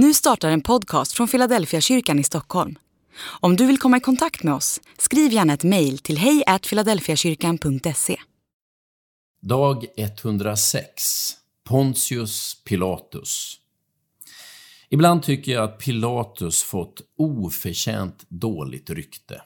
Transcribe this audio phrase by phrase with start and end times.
[0.00, 2.78] Nu startar en podcast från Philadelphia kyrkan i Stockholm.
[3.40, 8.16] Om du vill komma i kontakt med oss, skriv gärna ett mejl till hejfiladelfiakyrkan.se.
[9.40, 11.02] Dag 106
[11.68, 13.56] Pontius Pilatus
[14.88, 19.42] Ibland tycker jag att Pilatus fått oförtjänt dåligt rykte.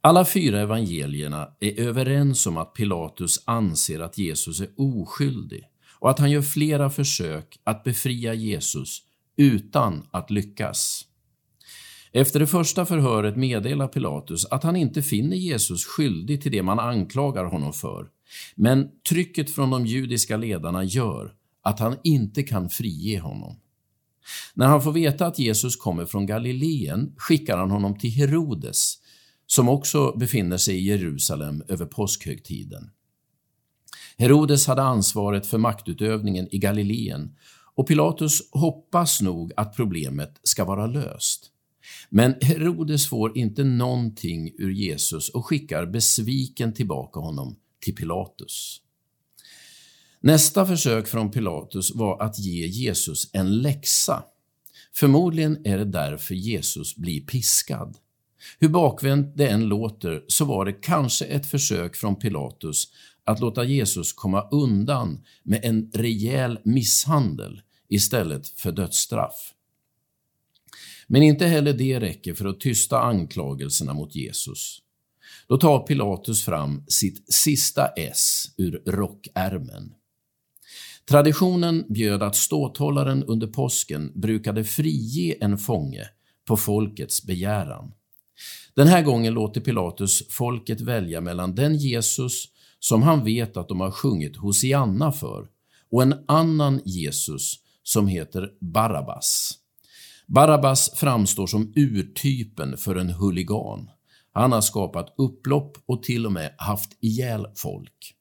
[0.00, 5.64] Alla fyra evangelierna är överens om att Pilatus anser att Jesus är oskyldig
[6.00, 9.07] och att han gör flera försök att befria Jesus
[9.38, 11.04] utan att lyckas.
[12.12, 16.78] Efter det första förhöret meddelar Pilatus att han inte finner Jesus skyldig till det man
[16.78, 18.06] anklagar honom för,
[18.54, 23.60] men trycket från de judiska ledarna gör att han inte kan frige honom.
[24.54, 28.94] När han får veta att Jesus kommer från Galileen skickar han honom till Herodes,
[29.46, 32.90] som också befinner sig i Jerusalem över påskhögtiden.
[34.18, 37.34] Herodes hade ansvaret för maktutövningen i Galileen
[37.78, 41.50] och Pilatus hoppas nog att problemet ska vara löst.
[42.08, 48.80] Men Herodes får inte någonting ur Jesus och skickar besviken tillbaka honom till Pilatus.
[50.20, 54.22] Nästa försök från Pilatus var att ge Jesus en läxa.
[54.94, 57.96] Förmodligen är det därför Jesus blir piskad.
[58.58, 62.88] Hur bakvänt det än låter så var det kanske ett försök från Pilatus
[63.24, 69.54] att låta Jesus komma undan med en rejäl misshandel istället för dödsstraff.
[71.06, 74.82] Men inte heller det räcker för att tysta anklagelserna mot Jesus.
[75.48, 79.94] Då tar Pilatus fram sitt sista S ur rockärmen.
[81.08, 86.08] Traditionen bjöd att ståthållaren under påsken brukade frige en fånge
[86.44, 87.92] på folkets begäran.
[88.74, 92.44] Den här gången låter Pilatus folket välja mellan den Jesus
[92.80, 95.48] som han vet att de har sjungit Hosianna för
[95.90, 97.54] och en annan Jesus
[97.88, 99.54] som heter Barabbas.
[100.26, 103.90] Barabbas framstår som urtypen för en huligan.
[104.32, 108.14] Han har skapat upplopp och till och med haft ihjäl folk.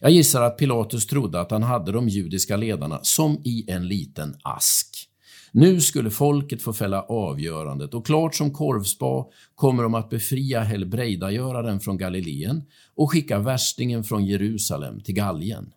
[0.00, 4.36] Jag gissar att Pilatus trodde att han hade de judiska ledarna som i en liten
[4.42, 5.08] ask.
[5.52, 11.80] Nu skulle folket få fälla avgörandet och klart som korvspa kommer de att befria helbrägdagöraren
[11.80, 12.62] från Galileen
[12.94, 15.72] och skicka värstingen från Jerusalem till Gallien.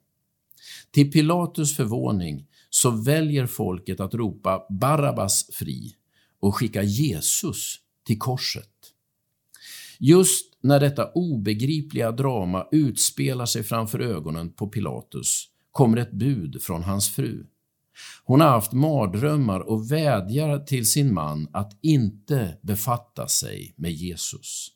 [0.92, 5.96] Till Pilatus förvåning så väljer folket att ropa Barabbas fri
[6.40, 8.70] och skicka Jesus till korset.
[10.00, 16.84] Just när detta obegripliga drama utspelar sig framför ögonen på Pilatus kommer ett bud från
[16.84, 17.46] hans fru.
[18.24, 24.68] Hon har haft mardrömmar och vädjar till sin man att inte befatta sig med Jesus.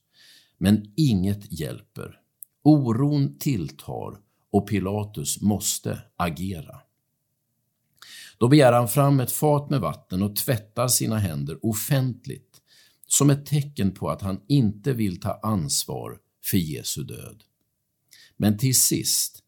[0.57, 2.19] Men inget hjälper.
[2.63, 4.17] Oron tilltar
[4.55, 6.79] och Pilatus måste agera.
[8.38, 12.61] Då begär han fram ett fat med vatten och tvättar sina händer offentligt
[13.07, 17.43] som ett tecken på att han inte vill ta ansvar för Jesu död.
[18.38, 19.43] Men till sist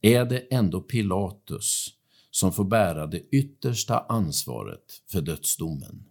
[0.00, 1.88] är det ändå Pilatus
[2.30, 6.04] som får bära det yttersta ansvaret för dödsdomen.